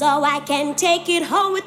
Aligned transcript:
so 0.00 0.24
I 0.24 0.40
can 0.40 0.74
take 0.76 1.10
it 1.10 1.24
home 1.24 1.59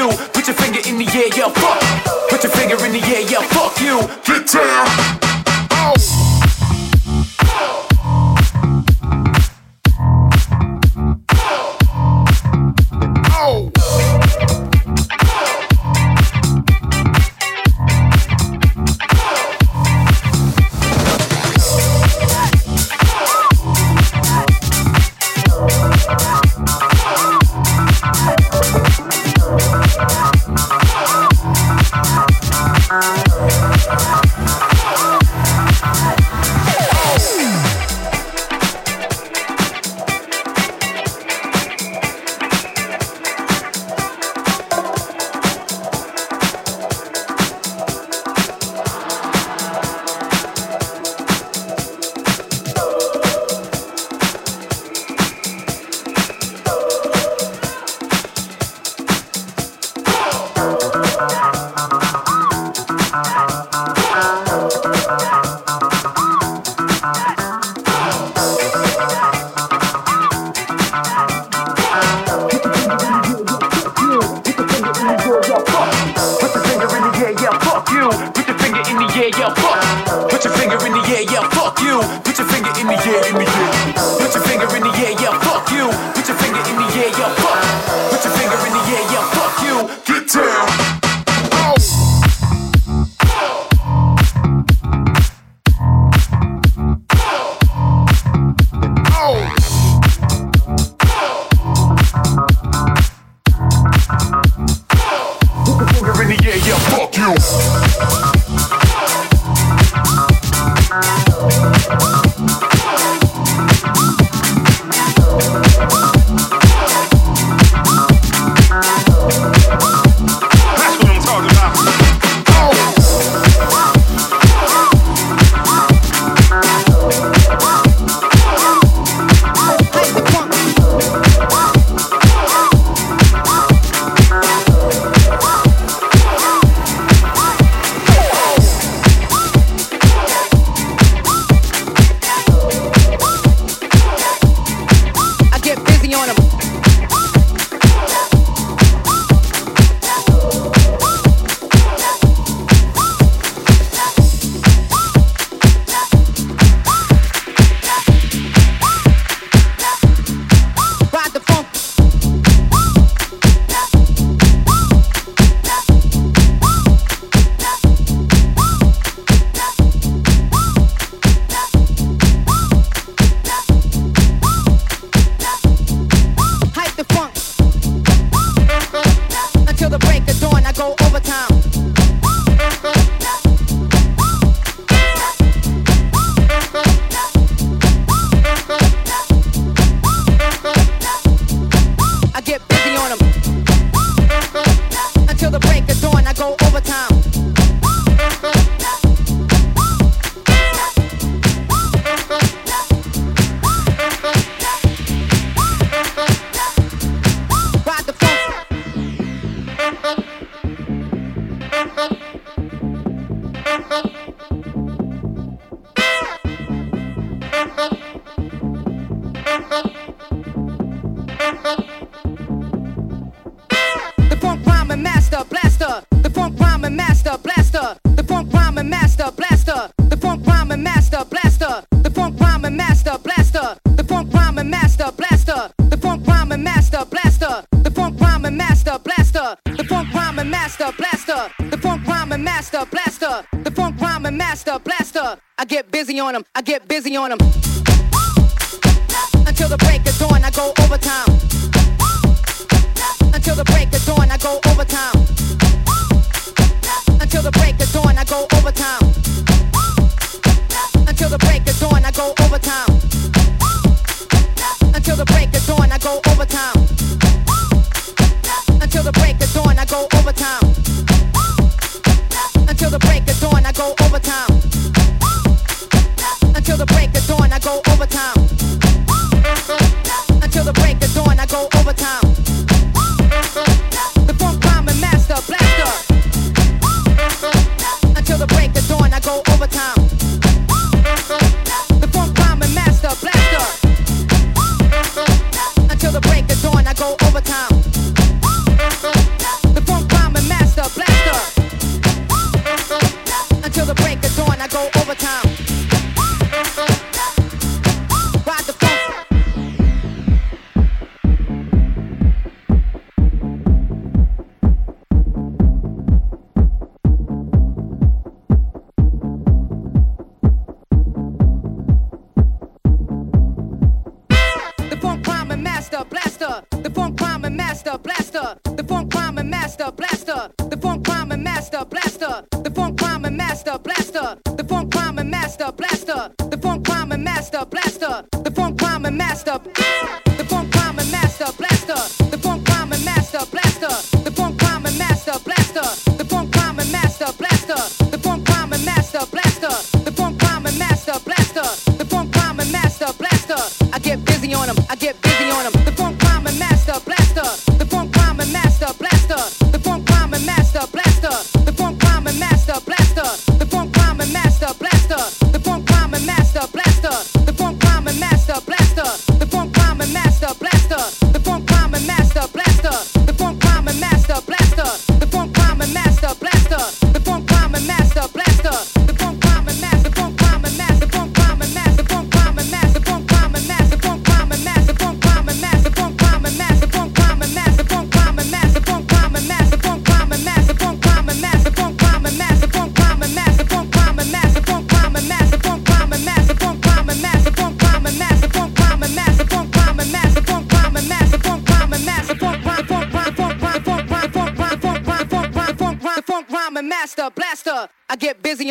you. 0.00 0.08
Put 0.32 0.46
your 0.46 0.56
finger 0.56 0.80
in 0.88 0.98
the 0.98 1.06
air, 1.12 1.28
yeah, 1.36 1.48
fuck. 1.48 2.30
Put 2.30 2.42
your 2.42 2.52
finger 2.52 2.76
in 2.84 2.92
the 2.92 3.02
air, 3.04 3.22
yeah, 3.22 3.42
fuck 3.52 3.78
you. 3.80 4.00
Get 4.24 4.46
down. 4.48 5.29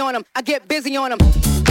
On 0.09 0.15
'em. 0.15 0.25
I 0.35 0.41
get 0.41 0.67
busy 0.67 0.97
on 0.97 1.11
'em. 1.11 1.68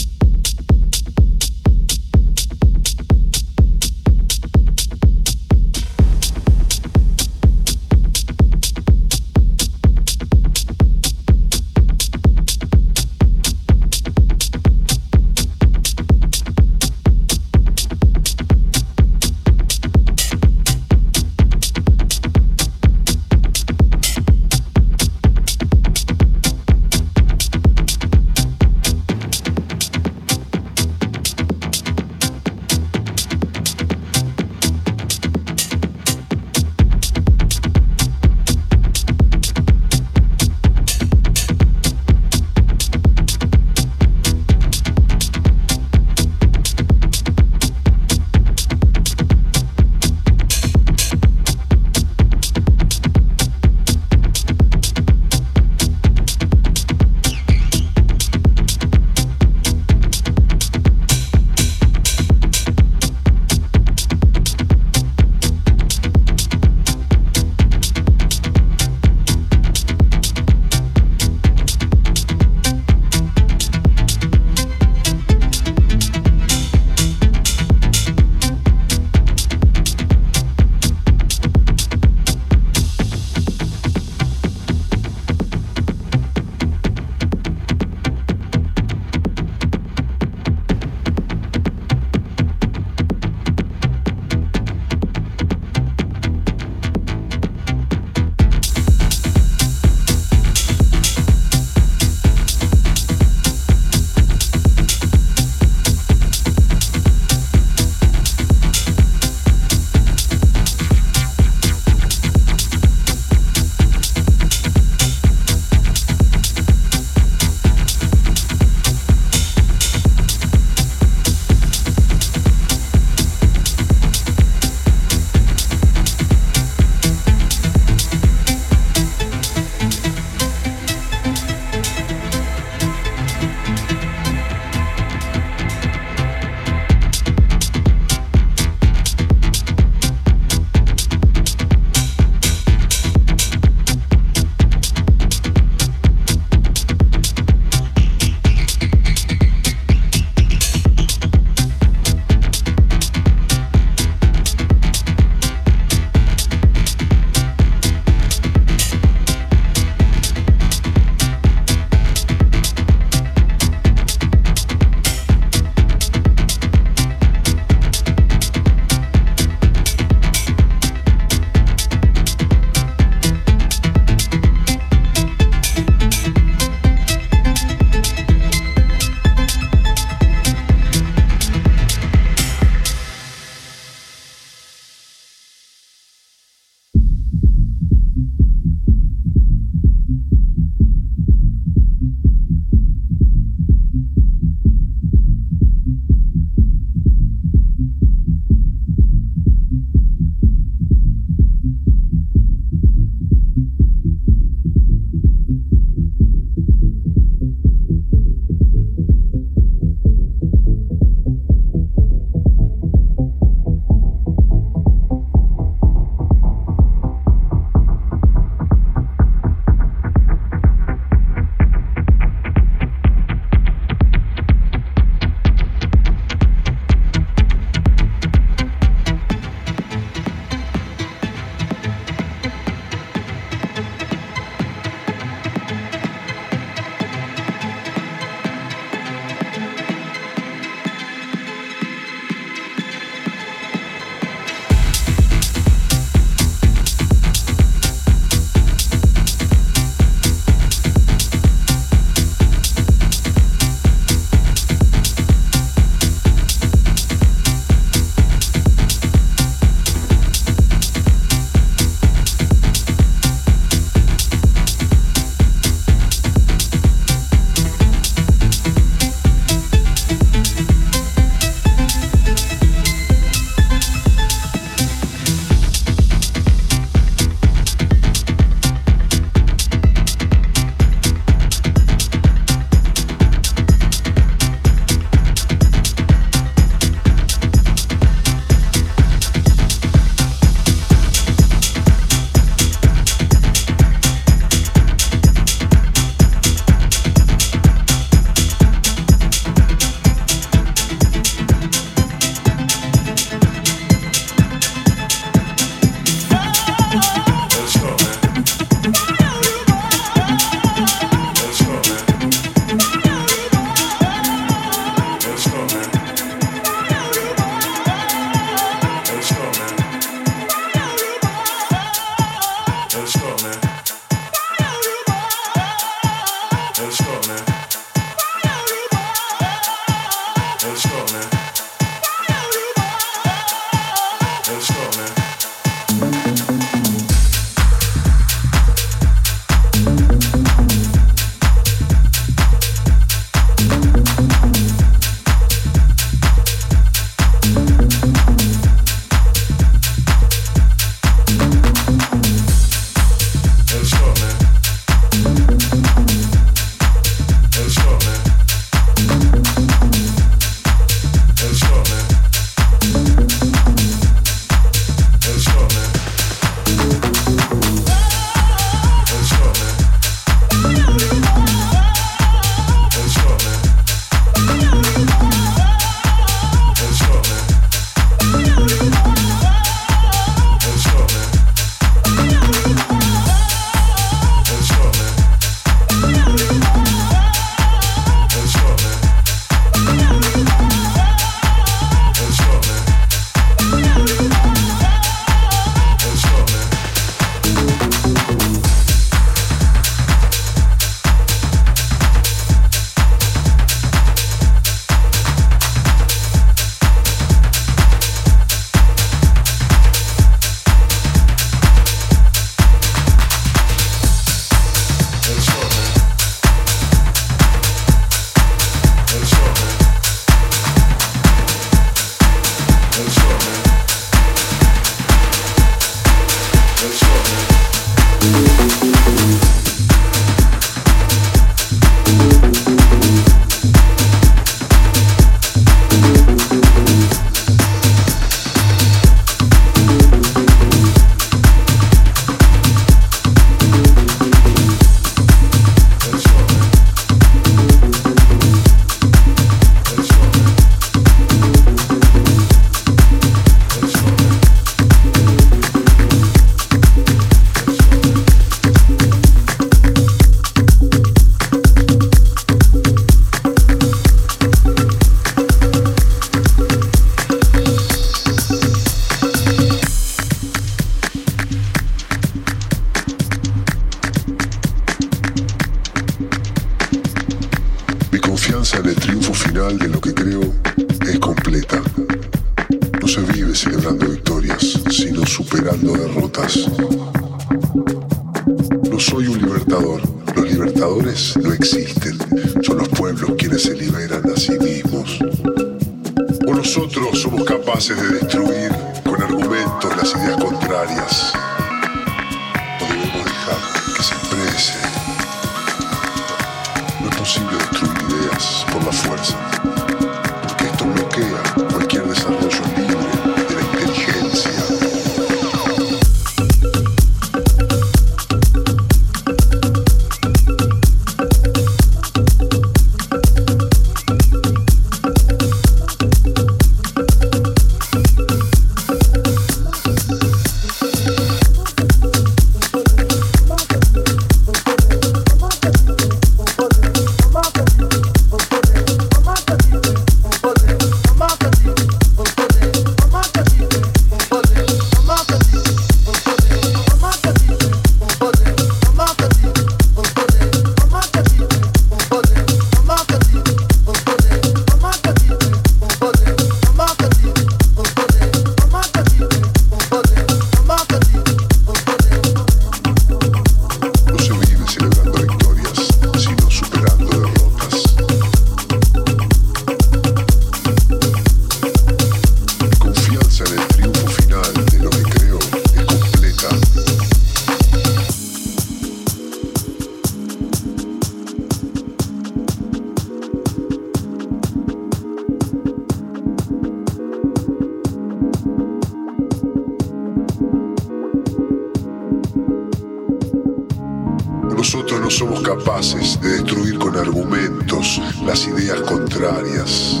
de 596.16 596.28
destruir 596.30 596.78
con 596.78 596.96
argumentos 596.96 598.00
las 598.24 598.46
ideas 598.46 598.80
contrarias. 598.80 600.00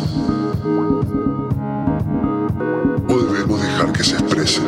O 3.08 3.18
debemos 3.18 3.60
dejar 3.60 3.92
que 3.92 4.04
se 4.04 4.14
expresen. 4.14 4.64